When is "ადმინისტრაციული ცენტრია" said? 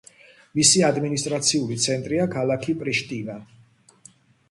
0.87-2.27